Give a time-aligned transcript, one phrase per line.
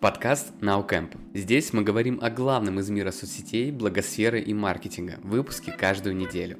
[0.00, 1.18] Подкаст NowCamp.
[1.34, 5.18] Здесь мы говорим о главном из мира соцсетей, благосферы и маркетинга.
[5.24, 6.56] Выпуски каждую неделю.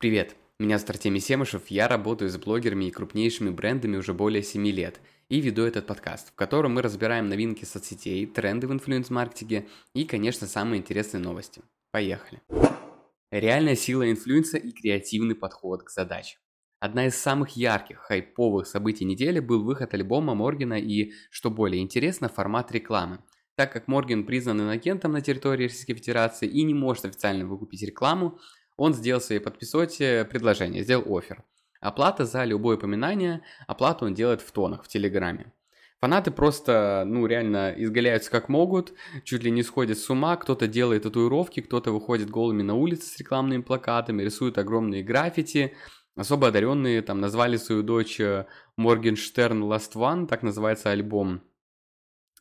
[0.00, 4.66] Привет, меня зовут Артемий Семышев, я работаю с блогерами и крупнейшими брендами уже более 7
[4.66, 10.04] лет и веду этот подкаст, в котором мы разбираем новинки соцсетей, тренды в инфлюенс-маркетинге и,
[10.04, 11.62] конечно, самые интересные новости.
[11.92, 12.42] Поехали!
[13.30, 16.38] Реальная сила инфлюенса и креативный подход к задаче.
[16.82, 22.28] Одна из самых ярких, хайповых событий недели был выход альбома Моргена и, что более интересно,
[22.28, 23.20] формат рекламы.
[23.54, 28.40] Так как Морген признан инагентом на территории Российской Федерации и не может официально выкупить рекламу,
[28.76, 31.44] он сделал своей подписоте предложение, сделал офер.
[31.80, 35.52] Оплата за любое упоминание, оплату он делает в тонах в Телеграме.
[36.00, 41.04] Фанаты просто, ну, реально изгаляются как могут, чуть ли не сходят с ума, кто-то делает
[41.04, 45.74] татуировки, кто-то выходит голыми на улицы с рекламными плакатами, рисует огромные граффити,
[46.14, 48.20] Особо одаренные там назвали свою дочь
[48.76, 51.42] Моргенштерн Last One, так называется альбом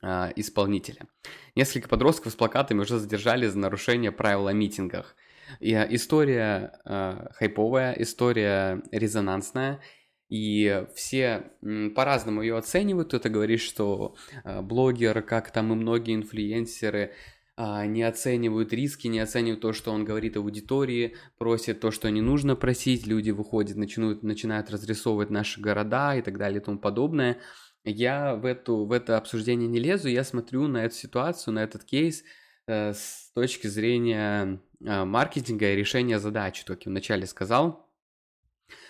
[0.01, 1.07] э, исполнителя.
[1.55, 5.15] Несколько подростков с плакатами уже задержали за нарушение правил о митингах.
[5.59, 9.81] И, э, история э, хайповая, история резонансная,
[10.29, 11.51] и все
[11.93, 13.09] по-разному ее оценивают.
[13.09, 17.13] Кто-то говорит, что э, блогер, как там и многие инфлюенсеры,
[17.57, 22.55] не оценивают риски, не оценивают то, что он говорит аудитории, просит то, что не нужно
[22.55, 27.37] просить, люди выходят, начинают, начинают разрисовывать наши города и так далее и тому подобное.
[27.83, 31.83] Я в, эту, в это обсуждение не лезу, я смотрю на эту ситуацию, на этот
[31.83, 32.23] кейс
[32.67, 37.87] э, с точки зрения э, маркетинга и решения задачи, как я вначале сказал.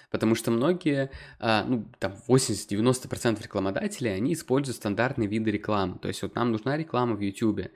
[0.10, 1.10] Потому что многие,
[1.40, 6.00] а, ну, там 80-90% рекламодателей, они используют стандартные виды рекламы.
[6.00, 7.72] То есть вот нам нужна реклама в YouTube.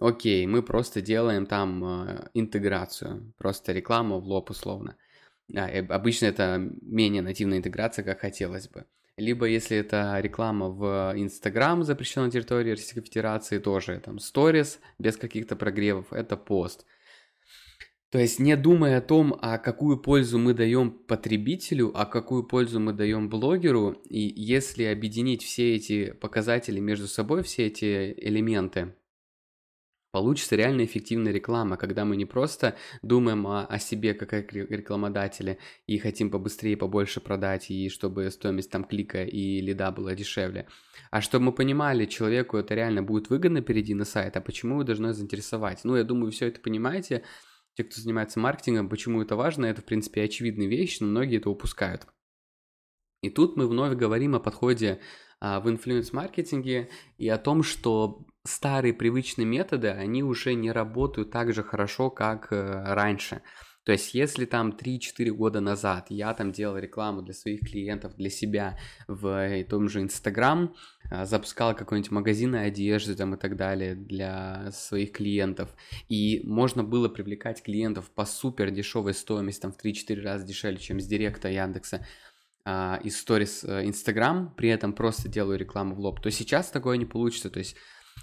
[0.00, 4.96] Окей, мы просто делаем там э, интеграцию, просто рекламу в лоб условно.
[5.54, 8.86] А, обычно это менее нативная интеграция, как хотелось бы.
[9.16, 15.54] Либо если это реклама в Инстаграм, запрещенной территории Российской Федерации, тоже там сторис без каких-то
[15.54, 16.84] прогревов, это пост.
[18.10, 22.80] То есть не думая о том, а какую пользу мы даем потребителю, а какую пользу
[22.80, 28.94] мы даем блогеру, и если объединить все эти показатели между собой, все эти элементы,
[30.14, 35.58] Получится реально эффективная реклама, когда мы не просто думаем о, о себе как о рекламодателе
[35.88, 40.68] и хотим побыстрее, побольше продать, и чтобы стоимость там клика и лида была дешевле,
[41.10, 44.84] а чтобы мы понимали, человеку это реально будет выгодно перейти на сайт, а почему вы
[44.84, 45.80] должны заинтересовать.
[45.82, 47.24] Ну, я думаю, все это понимаете,
[47.74, 51.50] те, кто занимается маркетингом, почему это важно, это, в принципе, очевидная вещь, но многие это
[51.50, 52.06] упускают.
[53.20, 55.00] И тут мы вновь говорим о подходе
[55.40, 56.88] а, в инфлюенс-маркетинге
[57.18, 62.52] и о том, что старые привычные методы, они уже не работают так же хорошо, как
[62.52, 63.42] э, раньше.
[63.84, 68.30] То есть, если там 3-4 года назад я там делал рекламу для своих клиентов, для
[68.30, 68.78] себя
[69.08, 70.74] в э, том же Инстаграм,
[71.10, 75.74] э, запускал какой-нибудь магазин одежды там и так далее для своих клиентов,
[76.08, 81.00] и можно было привлекать клиентов по супер дешевой стоимости, там в 3-4 раза дешевле, чем
[81.00, 82.06] с Директа Яндекса,
[82.66, 87.04] а, из сторис Инстаграм, при этом просто делаю рекламу в лоб, то сейчас такое не
[87.04, 87.50] получится.
[87.50, 87.76] То есть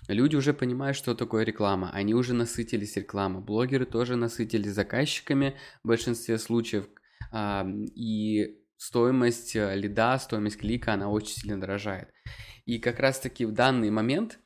[0.08, 5.88] Люди уже понимают, что такое реклама, они уже насытились рекламой, блогеры тоже насытились заказчиками в
[5.88, 6.88] большинстве случаев,
[7.34, 12.10] и стоимость э, лида, стоимость клика, она очень сильно дорожает.
[12.66, 14.40] И как раз-таки в данный момент,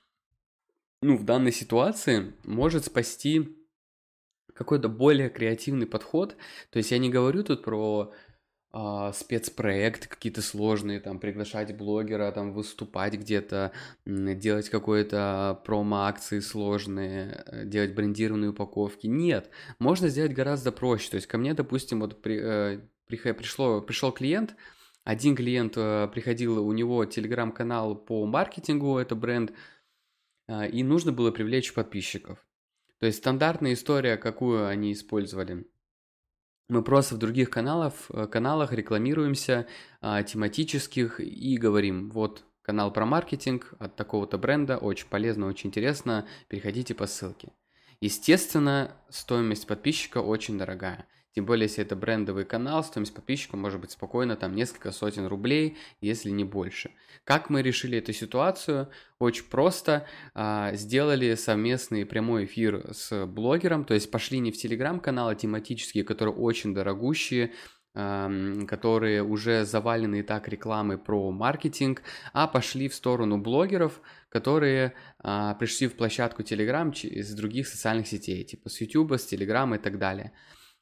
[1.02, 3.58] ну, в данной ситуации может спасти
[4.54, 6.36] какой-то более креативный подход.
[6.70, 8.14] То есть я не говорю тут про
[8.78, 13.72] а, спецпроекты какие-то сложные, там, приглашать блогера, там, выступать где-то,
[14.06, 19.08] делать какое-то промо-акции сложные, э, делать брендированные упаковки.
[19.08, 19.50] Нет,
[19.80, 21.10] можно сделать гораздо проще.
[21.10, 24.58] То есть ко мне, допустим, вот при, э, пришло, пришел клиент,
[25.06, 29.54] один клиент э, приходил, у него телеграм-канал по маркетингу, это бренд,
[30.50, 32.46] э, и нужно было привлечь подписчиков.
[33.00, 35.66] То есть стандартная история, какую они использовали–
[36.68, 39.68] мы просто в других каналах, э, каналах рекламируемся
[40.02, 46.28] а, тематических и говорим, вот канал про маркетинг от такого-то бренда, очень полезно, очень интересно,
[46.48, 47.50] переходите по ссылке.
[48.02, 51.08] Естественно, стоимость подписчика очень дорогая.
[51.36, 55.78] Тем более, если это брендовый канал, стоимость подписчика может быть спокойно там несколько сотен рублей,
[56.00, 56.92] если не больше.
[57.26, 58.88] Как мы решили эту ситуацию?
[59.20, 60.08] Очень просто.
[60.34, 66.34] А, сделали совместный прямой эфир с блогером, то есть пошли не в телеграм-каналы тематические, которые
[66.34, 67.52] очень дорогущие,
[67.94, 72.02] которые уже завалены и так рекламой про маркетинг,
[72.34, 78.44] а пошли в сторону блогеров, которые а, пришли в площадку Telegram из других социальных сетей,
[78.46, 80.32] типа с YouTube, с Telegram и так далее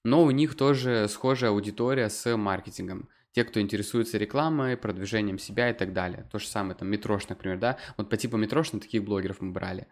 [0.03, 3.09] но у них тоже схожая аудитория с маркетингом.
[3.31, 6.27] те, кто интересуется рекламой, продвижением себя и так далее.
[6.31, 9.51] То же самое, там, Метрош, например, да, вот по типу Метрош на таких блогеров мы
[9.51, 9.87] брали.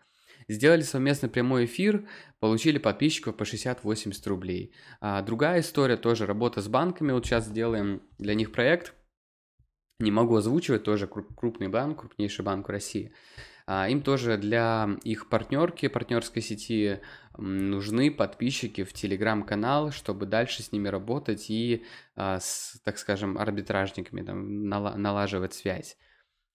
[0.47, 2.07] Сделали совместно прямой эфир,
[2.39, 4.73] получили подписчиков по 60-80 рублей.
[4.99, 8.93] А другая история, тоже работа с банками, вот сейчас делаем для них проект,
[9.99, 13.13] не могу озвучивать, тоже крупный банк, крупнейший банк в России.
[13.67, 16.99] А, им тоже для их партнерки, партнерской сети
[17.41, 21.83] нужны подписчики в телеграм-канал, чтобы дальше с ними работать и,
[22.15, 25.97] а, с, так скажем, арбитражниками там, налаживать связь.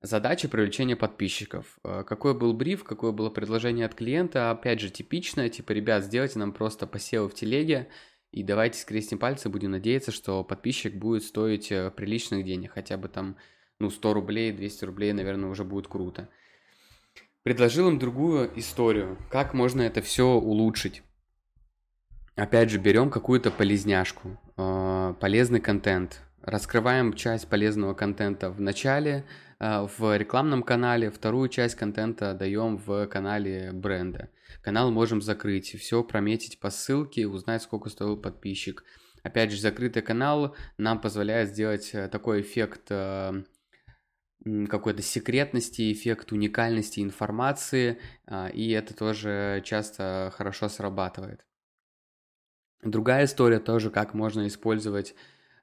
[0.02, 1.78] Задача привлечения подписчиков.
[1.82, 6.38] А, какой был бриф, какое было предложение от клиента, опять же, типичное, типа, ребят, сделайте
[6.38, 7.88] нам просто посевы в телеге,
[8.30, 13.08] и давайте скрестим пальцы, будем надеяться, что подписчик будет стоить э, приличных денег, хотя бы
[13.08, 13.36] там,
[13.78, 16.28] ну, 100 рублей, 200 рублей, наверное, уже будет круто
[17.46, 21.04] предложил им другую историю, как можно это все улучшить.
[22.34, 29.26] Опять же, берем какую-то полезняшку, э, полезный контент, раскрываем часть полезного контента в начале,
[29.60, 34.28] э, в рекламном канале, вторую часть контента даем в канале бренда.
[34.60, 38.82] Канал можем закрыть, все прометить по ссылке, узнать, сколько стоил подписчик.
[39.22, 42.90] Опять же, закрытый канал нам позволяет сделать э, такой эффект
[44.44, 51.44] какой-то секретности, эффект уникальности информации, а, и это тоже часто хорошо срабатывает.
[52.82, 55.14] Другая история тоже, как можно использовать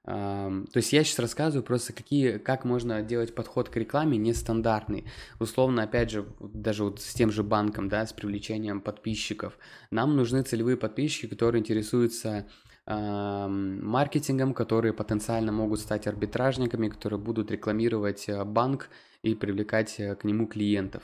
[0.06, 5.06] то есть я сейчас рассказываю просто, какие, как можно делать подход к рекламе нестандартный.
[5.40, 9.58] Условно, опять же, даже вот с тем же банком, да, с привлечением подписчиков.
[9.92, 12.50] Нам нужны целевые подписчики, которые интересуются
[12.86, 18.90] маркетингом, которые потенциально могут стать арбитражниками, которые будут рекламировать э, банк
[19.22, 21.04] и привлекать э, к нему клиентов.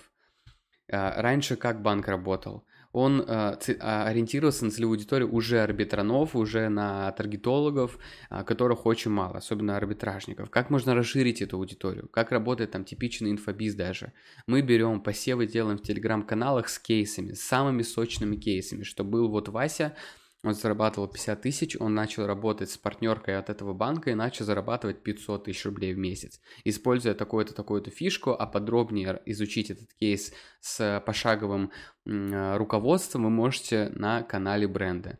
[0.92, 2.66] А, раньше как банк работал?
[2.92, 8.00] Он э, ориентировался на целевую аудиторию уже арбитранов, уже на таргетологов,
[8.30, 10.50] а, которых очень мало, особенно арбитражников.
[10.50, 12.10] Как можно расширить эту аудиторию?
[12.10, 14.12] Как работает там типичный инфобиз даже?
[14.48, 19.50] Мы берем посевы, делаем в телеграм-каналах с кейсами, с самыми сочными кейсами, что был вот
[19.50, 19.96] Вася,
[20.44, 25.04] он зарабатывал 50 тысяч, он начал работать с партнеркой от этого банка и начал зарабатывать
[25.04, 26.40] 500 тысяч рублей в месяц.
[26.64, 31.72] Используя такую-то, такую-то фишку, а подробнее изучить этот кейс с пошаговым
[32.06, 35.20] руководством вы можете на канале бренда.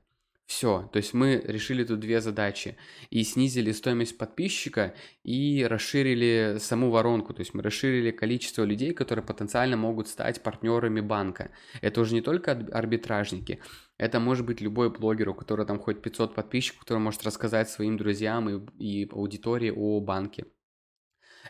[0.50, 2.76] Все, то есть мы решили тут две задачи
[3.12, 9.24] и снизили стоимость подписчика и расширили саму воронку, то есть мы расширили количество людей, которые
[9.24, 11.52] потенциально могут стать партнерами банка.
[11.82, 13.60] Это уже не только арбитражники,
[14.00, 17.96] это может быть любой блогер, у которого там хоть 500 подписчиков, который может рассказать своим
[17.96, 20.46] друзьям и, и аудитории о банке.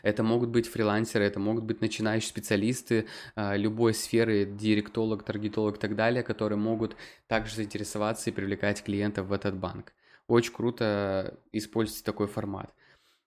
[0.02, 3.06] Это могут быть фрилансеры, это могут быть начинающие специалисты
[3.36, 6.96] э, любой сферы, директолог, таргетолог и так далее, которые могут
[7.26, 9.92] также заинтересоваться и привлекать клиентов в этот банк.
[10.26, 12.72] Очень круто использовать такой формат.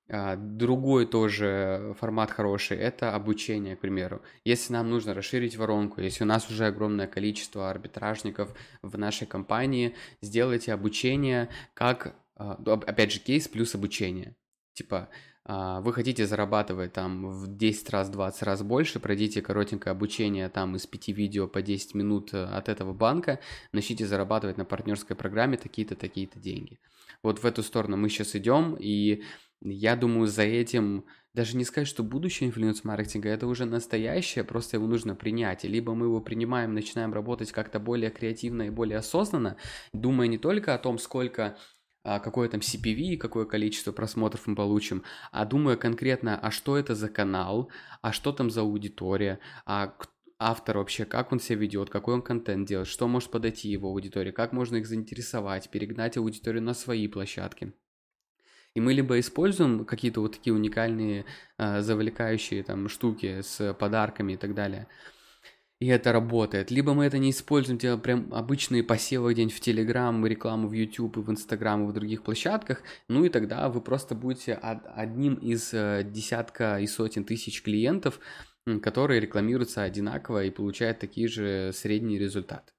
[0.09, 4.21] А, другой тоже формат хороший– это обучение, к примеру.
[4.43, 9.95] Если нам нужно расширить воронку, если у нас уже огромное количество арбитражников в нашей компании,
[10.21, 12.53] сделайте обучение как, а,
[12.85, 14.35] опять же, кейс плюс обучение.
[14.73, 20.47] Типа, а, вы хотите зарабатывать там в 10 раз, 20 раз больше, пройдите коротенькое обучение
[20.47, 23.39] там из 5 видео по 10 минут э, от этого банка,
[23.73, 26.79] начните зарабатывать на партнерской программе такие-то, такие-то деньги.
[27.23, 29.23] Вот в эту сторону мы сейчас идем, и
[29.61, 34.87] я думаю, за этим даже не сказать, что будущее инфлюенс-маркетинга, это уже настоящее, просто его
[34.87, 35.63] нужно принять.
[35.63, 39.57] Либо мы его принимаем, начинаем работать как-то более креативно и более осознанно,
[39.93, 41.57] думая не только о том, сколько а,
[42.03, 47.09] какое там CPV, какое количество просмотров мы получим, а думаю конкретно, а что это за
[47.09, 49.95] канал, а что там за аудитория, а
[50.39, 54.31] автор вообще, как он себя ведет, какой он контент делает, что может подойти его аудитории,
[54.31, 57.73] как можно их заинтересовать, перегнать аудиторию на свои площадки.
[58.75, 61.25] И мы либо используем какие-то вот такие уникальные
[61.57, 64.87] э, завлекающие там штуки с подарками и так далее,
[65.83, 66.71] и это работает.
[66.71, 71.17] Либо мы это не используем, делаем прям обычные посевы где-нибудь в Телеграм, рекламу в YouTube
[71.17, 76.03] в Инстаграм и в других площадках, ну и тогда вы просто будете одним из э,
[76.05, 78.21] десятка и сотен тысяч клиентов,
[78.81, 82.71] которые рекламируются одинаково и получают такие же средние результаты.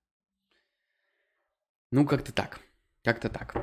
[1.90, 2.60] Ну, как-то так.
[3.04, 3.54] Как-то так.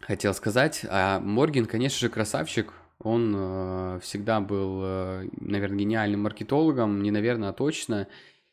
[0.00, 0.86] Хотел сказать.
[0.88, 2.72] А Морген, конечно же, красавчик.
[3.04, 8.08] Он э, всегда был, э, наверное, гениальным маркетологом, не наверное, а точно.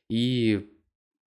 [0.10, 0.70] И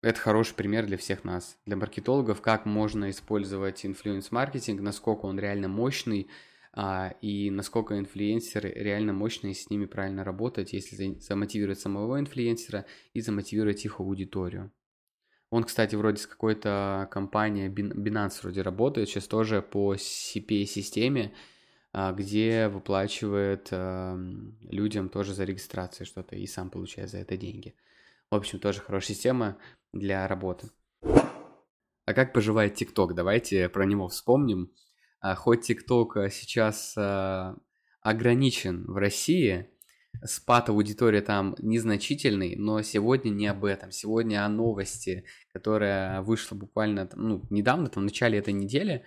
[0.03, 5.67] это хороший пример для всех нас, для маркетологов, как можно использовать инфлюенс-маркетинг, насколько он реально
[5.67, 6.29] мощный,
[6.73, 13.21] а, и насколько инфлюенсеры реально мощные, с ними правильно работать, если замотивировать самого инфлюенсера и
[13.21, 14.71] замотивировать их аудиторию.
[15.51, 21.33] Он, кстати, вроде с какой-то компанией Binance вроде работает, сейчас тоже по CPA-системе,
[22.17, 27.75] где выплачивает людям тоже за регистрацию что-то и сам получает за это деньги.
[28.31, 29.57] В общем, тоже хорошая система
[29.93, 30.71] для работы.
[31.03, 33.15] А как поживает ТикТок?
[33.15, 34.73] Давайте про него вспомним.
[35.21, 36.95] А, хоть ТикТок сейчас
[38.01, 39.69] ограничен в России,
[40.25, 43.91] спад аудитории там незначительный, но сегодня не об этом.
[43.93, 49.05] Сегодня о новости, которая вышла буквально ну, недавно, там, в начале этой недели.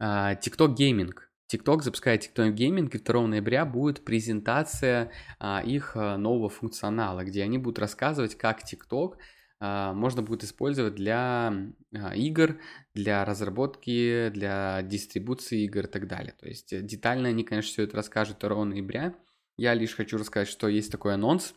[0.00, 1.12] TikTok Gaming.
[1.52, 7.42] TikTok запускает TikTok Gaming, и 2 ноября будет презентация а, их а, нового функционала, где
[7.42, 9.16] они будут рассказывать, как TikTok
[9.64, 11.52] а, можно будет использовать для
[11.94, 12.58] а, игр,
[12.94, 16.34] для разработки, для дистрибуции игр и так далее.
[16.40, 19.14] То есть э, детально они, конечно, все это расскажут 2 ноября.
[19.56, 21.54] Я лишь хочу рассказать, что есть такой анонс.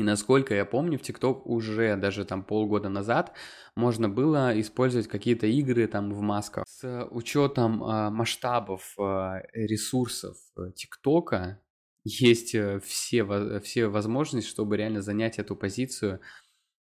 [0.00, 3.36] И насколько я помню, в TikTok уже даже там полгода назад
[3.76, 6.64] можно было использовать какие-то игры там в масках.
[6.66, 10.38] С учетом э, масштабов э, ресурсов
[10.74, 11.60] ТикТока
[12.02, 16.22] есть все, все возможности, чтобы реально занять эту позицию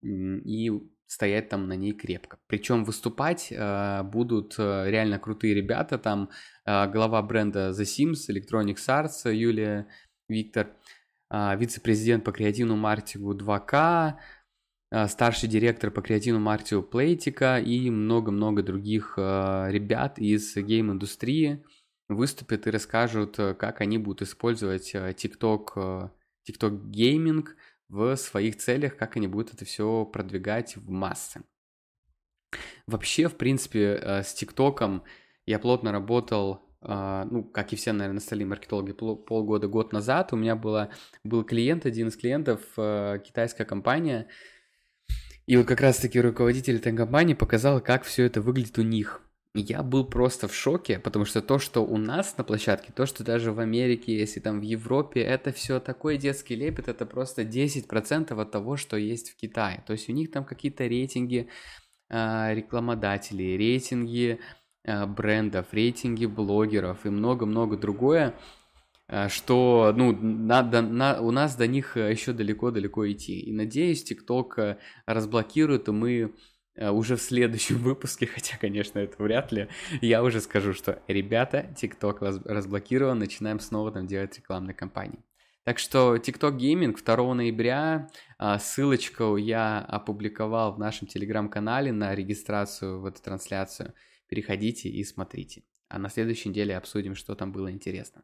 [0.02, 0.70] и
[1.06, 2.38] стоять там на ней крепко.
[2.48, 6.28] Причем выступать э, будут э, реально крутые ребята, там
[6.66, 9.86] э, глава бренда The Sims, Electronic Arts Юлия
[10.28, 10.76] Виктор,
[11.30, 14.14] вице-президент по креативному маркетингу 2К,
[14.90, 21.64] э, старший директор по креативному маркетингу Плейтика и много-много других э, ребят из гейм-индустрии
[22.08, 26.08] выступят и расскажут, э, как они будут использовать э, TikTok, э,
[26.48, 27.46] TikTok Gaming–
[27.88, 31.42] в своих целях, как они будут это все продвигать в массы.
[32.86, 35.04] Вообще, в принципе, с ТикТоком
[35.44, 40.32] я плотно работал, ну, как и все, наверное, остальные маркетологи, полгода, год назад.
[40.32, 40.90] У меня было,
[41.24, 44.28] был клиент, один из клиентов, э, китайская компания,
[45.46, 49.22] и вот как раз-таки руководитель этой компании показал, как все это выглядит у них
[49.60, 53.24] я был просто в шоке, потому что то, что у нас на площадке, то, что
[53.24, 58.40] даже в Америке, если там в Европе, это все такой детский лепет, это просто 10%
[58.40, 59.82] от того, что есть в Китае.
[59.86, 61.48] То есть у них там какие-то рейтинги
[62.08, 64.40] э, рекламодателей, рейтинги
[65.06, 68.34] брендов, рейтинги блогеров и много-много другое,
[69.08, 73.40] э, что, ну, надо, на, у нас до них еще далеко-далеко идти.
[73.40, 74.76] И надеюсь, TikTok
[75.06, 76.32] разблокирует, и мы
[76.76, 79.68] Э, уже в следующем выпуске, хотя, конечно, это вряд ли,
[80.00, 85.24] я уже скажу, что, ребята, TikTok разблокирован, начинаем снова там делать рекламные кампании.
[85.64, 88.08] Так что TikTok Gaming 2 ноября,
[88.60, 93.92] ссылочку я опубликовал в нашем телеграм-канале на регистрацию в эту трансляцию.
[94.28, 95.64] Переходите и смотрите.
[95.88, 98.22] А на следующей неделе обсудим, что там было интересно.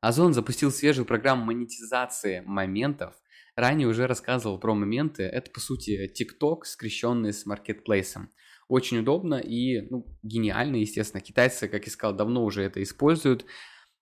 [0.00, 3.14] Озон запустил свежую программу монетизации моментов
[3.54, 5.24] Ранее уже рассказывал про моменты.
[5.24, 8.30] Это, по сути, TikTok, скрещенный с маркетплейсом.
[8.68, 11.20] Очень удобно и ну, гениально, естественно.
[11.20, 13.44] Китайцы, как я сказал, давно уже это используют.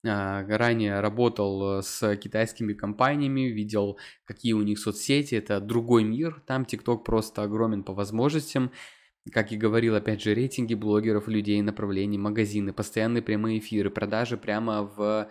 [0.07, 5.35] А, ранее работал с китайскими компаниями, видел, какие у них соцсети.
[5.35, 6.45] Это другой мир.
[6.47, 8.71] Там TikTok просто огромен по возможностям.
[9.33, 14.83] Как и говорил, опять же, рейтинги блогеров, людей, направлений, магазины, постоянные прямые эфиры, продажи прямо
[14.83, 15.29] в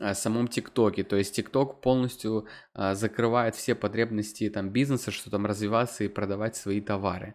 [0.00, 1.04] Э, самом ТикТоке.
[1.04, 6.56] То есть ТикТок полностью а, закрывает все потребности там бизнеса, что там развиваться и продавать
[6.56, 7.34] свои товары.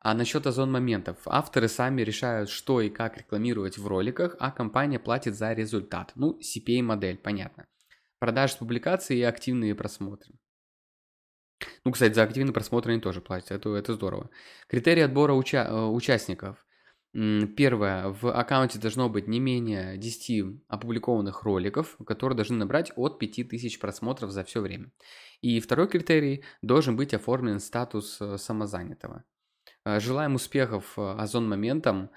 [0.00, 1.16] А насчет озон моментов.
[1.26, 6.12] Авторы сами решают, что и как рекламировать в роликах, а компания платит за результат.
[6.14, 7.66] Ну, CPA-модель, понятно.
[8.20, 10.34] Продажи публикации и активные просмотры.
[11.84, 14.30] Ну, кстати, за активные просмотры они тоже платят, это, это здорово.
[14.68, 16.64] Критерии отбора уча- э, участников.
[17.12, 18.10] Первое.
[18.10, 24.30] В аккаунте должно быть не менее 10 опубликованных роликов, которые должны набрать от 5000 просмотров
[24.30, 24.92] за все время.
[25.40, 26.44] И второй критерий.
[26.62, 29.24] Должен быть оформлен статус э, самозанятого.
[29.84, 32.10] Э, желаем успехов Озон Моментом.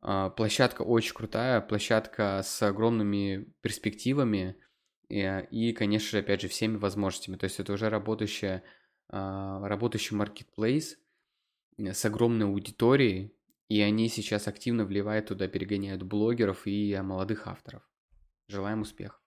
[0.00, 4.56] Площадка очень крутая, площадка с огромными перспективами
[5.08, 7.36] и, конечно же, опять же, всеми возможностями.
[7.36, 8.62] То есть это уже работающая,
[9.10, 10.98] работающий маркетплейс
[11.78, 13.32] с огромной аудиторией,
[13.68, 17.82] и они сейчас активно вливают туда, перегоняют блогеров и молодых авторов.
[18.48, 19.20] Желаем успехов.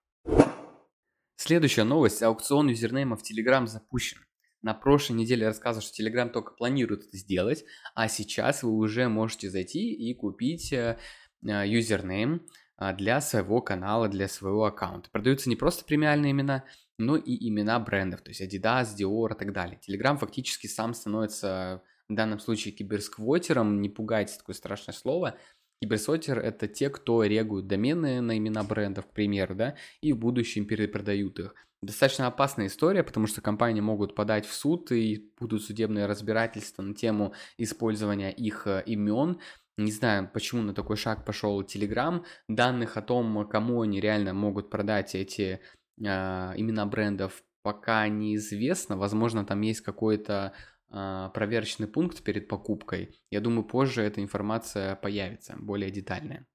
[1.35, 2.21] Следующая новость.
[2.21, 4.19] Аукцион юзернеймов Telegram запущен.
[4.61, 9.49] На прошлой неделе рассказывал, что Telegram только планирует это сделать, а сейчас вы уже можете
[9.49, 10.99] зайти и купить э,
[11.43, 12.45] э, юзернейм
[12.79, 15.09] э, для своего канала, для своего аккаунта.
[15.09, 16.63] Продаются не просто премиальные имена,
[17.01, 19.79] но и имена брендов, то есть Adidas, Dior и так далее.
[19.87, 25.37] Telegram фактически сам становится в данном случае киберсквотером, не пугайте такое страшное слово,
[25.81, 30.65] Киберсотер– это те, кто регуют домены на имена брендов, к примеру, да, и в будущем
[30.67, 31.55] перепродают их.
[31.81, 36.93] Достаточно опасная история, потому что компании могут подать в суд и будут судебные разбирательства на
[36.93, 39.39] тему использования их э, имен.
[39.77, 42.23] Не знаю, почему на такой шаг пошел Telegram.
[42.47, 45.61] Данных о том, кому они реально могут продать эти
[45.97, 48.97] имена брендов, пока неизвестно.
[48.97, 50.53] Возможно, там есть какой-то
[50.89, 53.19] э, проверочный пункт перед покупкой.
[53.29, 56.47] Я думаю, позже эта информация появится, более детальная.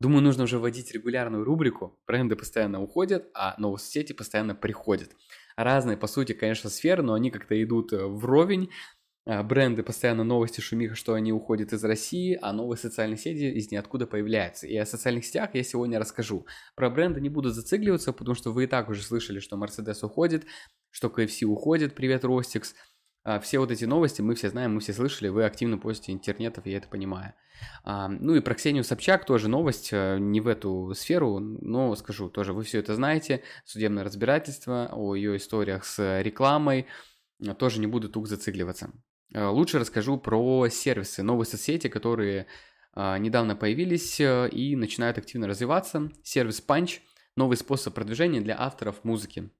[0.00, 1.98] Думаю, нужно уже вводить регулярную рубрику.
[2.06, 5.10] Бренды постоянно уходят, а новые сети постоянно приходят.
[5.56, 8.70] Разные, по сути, конечно, сферы, но они как-то идут э, вровень.
[9.26, 13.70] А, бренды постоянно новости шумиха, что они уходят из России, а новые социальные сети из
[13.70, 14.66] ниоткуда появляются.
[14.66, 16.46] И о социальных сетях я сегодня расскажу.
[16.74, 20.44] Про бренды не буду зацикливаться, потому что вы и так уже слышали, что Mercedes уходит,
[20.90, 22.74] что KFC уходит, привет, Ростикс.
[23.22, 26.66] А, все вот эти новости мы все знаем, мы все слышали, вы активно постите интернетов,
[26.66, 27.32] я это понимаю.
[27.82, 32.28] А, ну и про Ксению Собчак тоже новость, э, не в эту сферу, но скажу
[32.28, 36.86] тоже, вы все это знаете, судебное разбирательство о ее историях с рекламой,
[37.58, 38.92] тоже не буду тут зацикливаться.
[39.34, 42.46] Э, лучше расскажу про сервисы, новые соцсети, которые
[42.96, 46.12] недавно появились и начинают активно развиваться.
[46.22, 47.00] Сервис Punch–
[47.36, 49.50] новый способ продвижения для авторов музыки.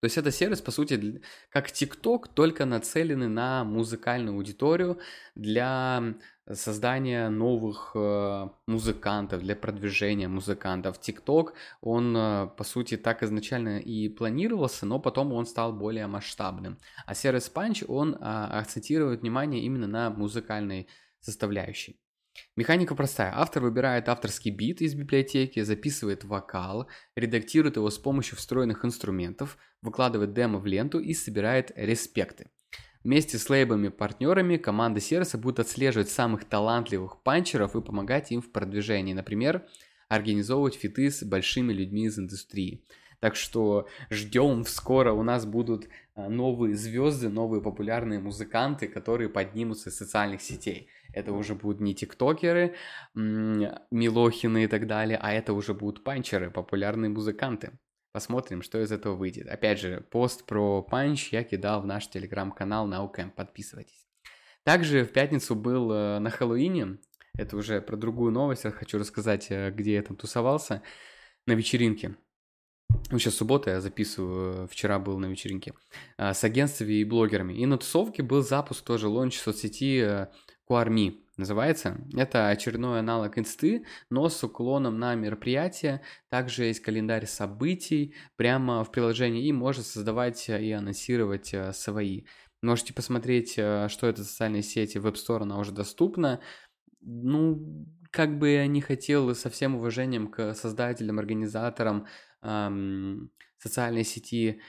[0.00, 5.00] То есть это сервис, по сути, как TikTok, только нацеленный на музыкальную аудиторию
[5.34, 6.14] для
[6.54, 10.98] создания новых э, музыкантов, для продвижения музыкантов.
[10.98, 16.78] TikTok, он, э, по сути, так изначально и планировался, но потом он стал более масштабным.
[17.06, 20.88] А сервис Punch, он э, акцентирует внимание именно на музыкальной
[21.20, 22.00] составляющей.
[22.56, 23.32] Механика простая.
[23.34, 30.34] Автор выбирает авторский бит из библиотеки, записывает вокал, редактирует его с помощью встроенных инструментов, выкладывает
[30.34, 32.50] демо в ленту и собирает респекты.
[33.04, 39.14] Вместе с лейбами-партнерами команда сервиса будет отслеживать самых талантливых панчеров и помогать им в продвижении.
[39.14, 39.66] Например,
[40.08, 42.82] организовывать фиты с большими людьми из индустрии.
[43.20, 49.90] Так что ждем, скоро у нас будут а, новые звезды, новые популярные музыканты, которые поднимутся
[49.90, 50.88] из социальных сетей.
[51.12, 52.76] Это уже будут не тиктокеры,
[53.14, 57.72] Милохины и так далее, а это уже будут панчеры, популярные музыканты.
[58.12, 59.48] Посмотрим, что из этого выйдет.
[59.48, 64.06] Опять же, пост про панч я кидал в наш телеграм-канал Nowcamp, подписывайтесь.
[64.64, 66.98] Также в пятницу был э, на Хэллоуине,
[67.34, 70.82] это уже про другую новость, я хочу рассказать, э, где я там тусовался,
[71.46, 72.16] на вечеринке.
[73.10, 75.74] Ну, сейчас суббота, я записываю, э, вчера был на вечеринке,
[76.18, 77.54] с агентствами и блогерами.
[77.54, 80.28] И на тусовке был запуск тоже лонч соцсети
[80.64, 81.98] Куарми называется.
[82.14, 86.02] Это очередной аналог инсты, но с уклоном на мероприятие.
[86.28, 92.24] Также есть календарь событий прямо в приложении и можно создавать и анонсировать э, свои.
[92.62, 96.40] Можете посмотреть, э, что это социальные сети, в App Store она уже доступна.
[97.00, 102.06] Ну, как бы я не хотел со всем уважением к создателям, организаторам
[102.42, 104.60] эм, социальной сети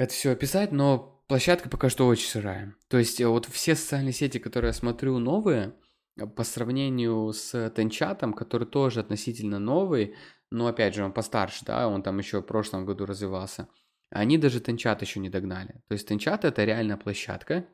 [0.00, 2.74] это все описать, но площадка пока что очень сырая.
[2.88, 5.72] То есть э, вот все социальные сети, которые я смотрю новые, э,
[6.36, 10.14] по сравнению с Тенчатом, который тоже относительно новый,
[10.50, 13.68] но опять же он постарше, да, он там еще в прошлом году развивался,
[14.10, 15.82] они даже Тенчат еще не догнали.
[15.88, 17.66] То есть Тенчат это реальная площадка,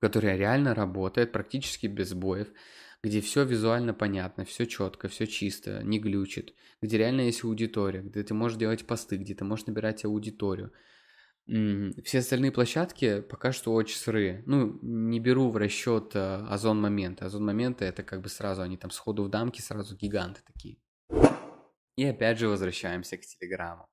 [0.00, 2.48] которая реально работает практически без боев,
[3.02, 8.22] где все визуально понятно, все четко, все чисто, не глючит, где реально есть аудитория, где
[8.24, 10.72] ты можешь делать посты, где ты можешь набирать аудиторию.
[11.46, 14.42] Все остальные площадки пока что очень сырые.
[14.46, 17.24] Ну, не беру в расчет э, озон моменты.
[17.24, 20.78] Озон моменты это как бы сразу, они там сходу в дамки, сразу гиганты такие.
[21.96, 23.88] И опять же возвращаемся к Телеграму.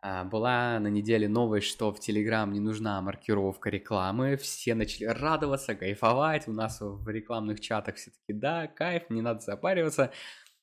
[0.00, 4.36] А, была на неделе новость, что в Телеграм не нужна маркировка рекламы.
[4.36, 6.46] Все начали радоваться, кайфовать.
[6.46, 10.12] У нас в рекламных чатах все таки да, кайф, не надо запариваться.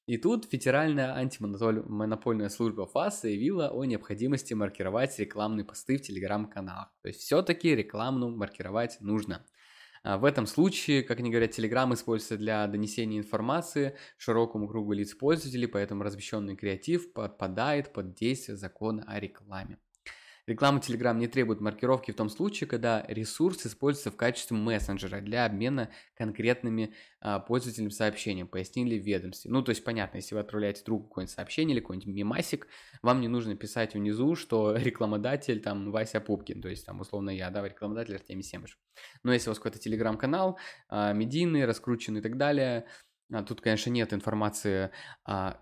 [0.06, 6.94] И тут Федеральная антимонопольная служба ФАС заявила о необходимости маркировать рекламные посты в телеграм-каналах.
[7.02, 9.44] То есть все-таки рекламу маркировать нужно.
[10.04, 15.16] А в этом случае, как они говорят, Telegram используется для донесения информации широкому кругу лиц
[15.16, 19.80] пользователей, поэтому размещенный креатив подпадает под действие закона о рекламе.
[20.48, 25.46] Реклама Telegram не требует маркировки в том случае, когда ресурс используется в качестве мессенджера для
[25.46, 29.50] обмена конкретными а, пользовательным сообщением, пояснили в ведомстве.
[29.50, 32.68] Ну, то есть, понятно, если вы отправляете другу какое-нибудь сообщение или какой-нибудь мемасик,
[33.02, 37.50] вам не нужно писать внизу, что рекламодатель там Вася Пупкин, то есть там условно я,
[37.50, 38.78] да, рекламодатель Артемий Семыш.
[39.24, 42.86] Но если у вас какой-то телеграм-канал, а, медийный, раскрученный и так далее,
[43.34, 44.92] а, тут, конечно, нет информации,
[45.24, 45.60] а,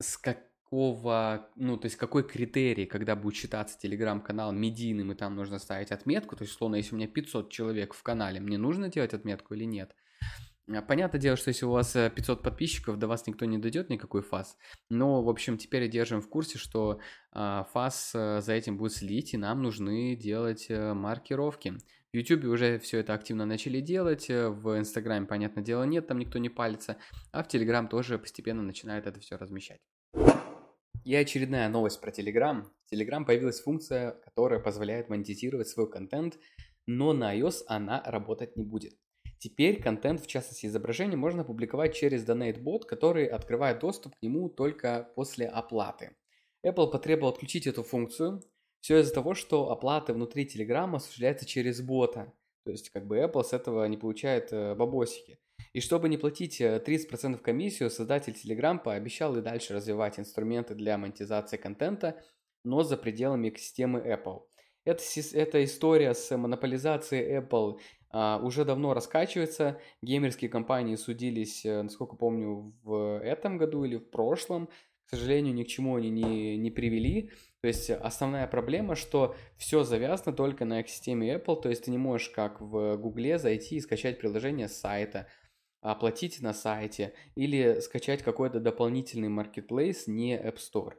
[0.00, 5.36] с как какого, ну, то есть какой критерий, когда будет считаться телеграм-канал медийным, и там
[5.36, 8.88] нужно ставить отметку, то есть, условно, если у меня 500 человек в канале, мне нужно
[8.88, 9.94] делать отметку или нет?
[10.70, 13.90] А, понятное дело, что если у вас 500 э, подписчиков, до вас никто не дойдет,
[13.90, 14.56] никакой фаз.
[14.88, 17.00] Но, в общем, теперь держим в курсе, что
[17.32, 21.74] а, фаз э, за этим будет следить, и нам нужны делать э, маркировки.
[22.14, 26.38] В YouTube уже все это активно начали делать, в Инстаграме, понятное дело, нет, там никто
[26.38, 26.96] не палится,
[27.30, 29.80] а в Телеграм тоже постепенно начинает это все размещать.
[31.04, 32.64] И очередная новость про Telegram.
[32.86, 36.38] В Telegram появилась функция, которая позволяет монетизировать свой контент,
[36.86, 38.92] но на iOS она работать не будет.
[39.38, 45.10] Теперь контент, в частности изображение, можно публиковать через DonateBot, который открывает доступ к нему только
[45.16, 46.16] после оплаты.
[46.64, 48.40] Apple потребовал отключить эту функцию.
[48.80, 52.32] Все из-за того, что оплата внутри Telegram осуществляется через бота.
[52.64, 55.40] То есть, как бы Apple с этого не получает э, бабосики.
[55.72, 60.98] И чтобы не платить 30% э, комиссию, создатель Telegram пообещал и дальше развивать инструменты для
[60.98, 62.22] монетизации контента,
[62.62, 64.42] но за пределами экосистемы Apple.
[64.84, 65.02] Эта,
[65.34, 67.78] эта история с монополизацией Apple
[68.10, 69.80] а, уже давно раскачивается.
[70.02, 74.68] Геймерские компании судились, э, насколько помню, в этом году или в прошлом.
[75.06, 77.30] К сожалению, ни к чему они не, не привели.
[77.60, 81.98] То есть основная проблема, что все завязано только на экосистеме Apple, то есть ты не
[81.98, 85.28] можешь, как в Гугле, зайти и скачать приложение с сайта,
[85.82, 90.94] оплатить на сайте или скачать какой-то дополнительный marketplace, не App Store.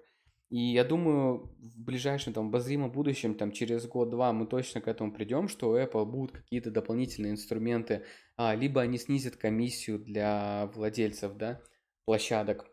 [0.49, 5.11] И я думаю, в ближайшем там обозримом будущем, там через год-два мы точно к этому
[5.11, 8.03] придем, что у Apple будут какие-то дополнительные инструменты,
[8.37, 11.59] а, либо они снизят комиссию для владельцев, да,
[12.05, 12.67] площадок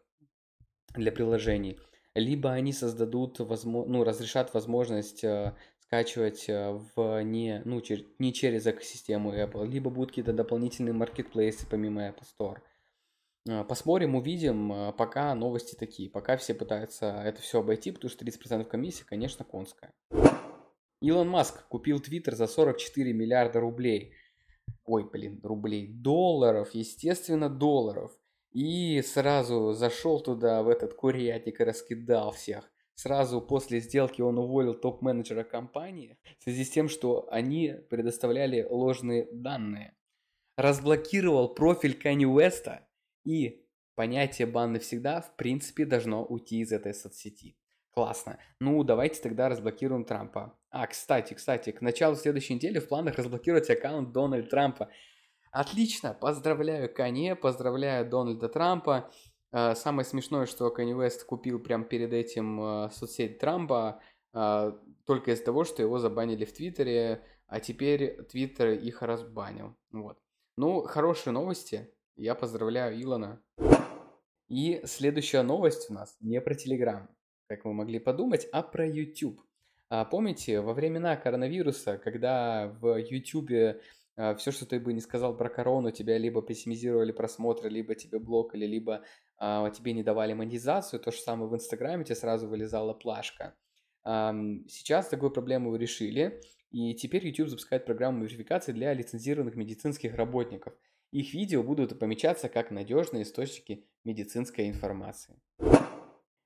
[0.94, 1.78] для приложений,
[2.14, 5.54] либо они создадут, возможно, ну, разрешат возможность э,
[5.90, 11.66] скачивать э, в не, ну, чер- не через экосистему Apple, либо будут какие-то дополнительные маркетплейсы
[11.68, 12.58] помимо Apple Store.
[13.48, 14.72] А, посмотрим, увидим.
[14.72, 16.08] А, пока новости такие.
[16.08, 19.92] Пока все пытаются это все обойти, потому что 30% комиссии, конечно, конская.
[21.00, 24.14] Илон Маск купил Твиттер за 44 миллиарда рублей.
[24.84, 25.88] Ой, блин, рублей.
[25.88, 28.12] Долларов, естественно, долларов.
[28.52, 32.70] И сразу зашел туда, в этот курятник и раскидал всех.
[33.02, 39.26] Сразу после сделки он уволил топ-менеджера компании в связи с тем, что они предоставляли ложные
[39.32, 39.96] данные.
[40.58, 42.86] Разблокировал профиль Кани Уэста
[43.24, 47.56] и понятие бан навсегда, в принципе, должно уйти из этой соцсети.
[47.92, 48.38] Классно.
[48.60, 50.58] Ну, давайте тогда разблокируем Трампа.
[50.68, 54.90] А, кстати, кстати, к началу следующей недели в планах разблокировать аккаунт Дональда Трампа.
[55.52, 59.10] Отлично, поздравляю Кане, поздравляю Дональда Трампа.
[59.52, 64.00] А, самое смешное, что Канни Уэст купил прямо перед этим а, соцсеть Трампа
[64.32, 69.76] а, только из-за того, что его забанили в Твиттере, а теперь Твиттер их разбанил.
[69.90, 70.18] Вот.
[70.56, 71.90] Ну, хорошие новости.
[72.16, 73.42] Я поздравляю Илона.
[74.48, 77.08] И следующая новость у нас не про Телеграм,
[77.48, 79.40] как вы могли подумать, а про YouTube.
[79.88, 83.80] А помните, во времена коронавируса, когда в YouTube
[84.36, 88.66] все, что ты бы не сказал про корону, тебя либо пессимизировали просмотры, либо тебе блокали,
[88.66, 89.02] либо
[89.74, 93.54] тебе не давали монетизацию, то же самое в Инстаграме тебе сразу вылезала плашка.
[94.04, 94.34] А,
[94.68, 100.74] сейчас такую проблему решили, и теперь YouTube запускает программу верификации для лицензированных медицинских работников–
[101.12, 105.40] их видео будут помечаться как надежные источники медицинской информации.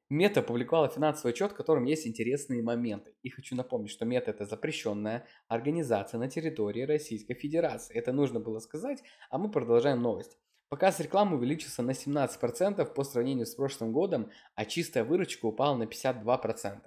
[0.09, 3.15] Мета опубликовала финансовый отчет, в котором есть интересные моменты.
[3.23, 7.95] И хочу напомнить, что Мета это запрещенная организация на территории Российской Федерации.
[7.95, 10.39] Это нужно было сказать, а мы продолжаем новость.
[10.69, 15.85] Показ рекламы увеличился на 17% по сравнению с прошлым годом, а чистая выручка упала на
[15.85, 16.81] 52%.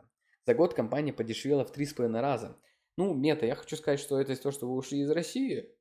[0.46, 2.58] За год компания подешевела в 3,5 раза.
[2.98, 5.78] Ну, Мета, я хочу сказать, что это из того, что вы ушли из России,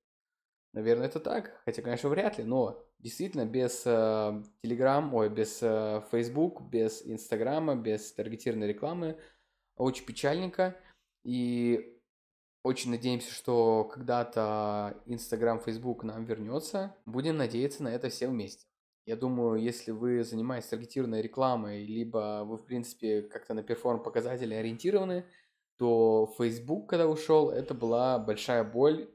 [0.76, 6.02] Наверное, это так, хотя, конечно, вряд ли, но действительно без э, Telegram, ой, без э,
[6.12, 9.18] Facebook, без Инстаграма, без таргетированной рекламы
[9.76, 10.76] очень печальненько.
[11.24, 11.95] И
[12.66, 16.94] очень надеемся, что когда-то Инстаграм, Facebook нам вернется.
[17.06, 18.66] Будем надеяться на это все вместе.
[19.06, 24.52] Я думаю, если вы занимаетесь таргетированной рекламой, либо вы, в принципе, как-то на перформ показатели
[24.52, 25.24] ориентированы,
[25.78, 29.08] то Facebook, когда ушел, это была большая боль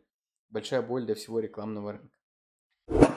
[0.52, 3.16] большая боль для всего рекламного рынка.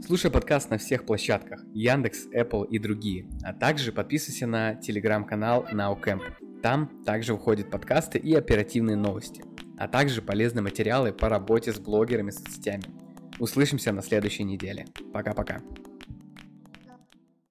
[0.00, 6.60] Слушай подкаст на всех площадках Яндекс, Apple и другие, а также подписывайся на телеграм-канал NowCamp.
[6.60, 9.44] Там также выходят подкасты и оперативные новости,
[9.78, 12.84] а также полезные материалы по работе с блогерами и соцсетями.
[13.38, 14.86] Услышимся на следующей неделе.
[15.12, 15.60] Пока-пока.